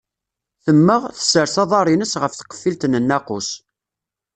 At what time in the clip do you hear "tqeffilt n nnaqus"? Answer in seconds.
2.35-3.49